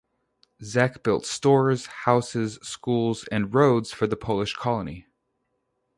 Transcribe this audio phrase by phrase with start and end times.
[0.63, 5.05] Zech built stores, houses, schools, and roads for the Polish colony.